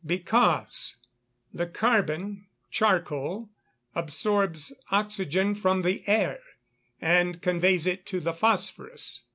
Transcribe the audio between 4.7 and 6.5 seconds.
oxygen from the air,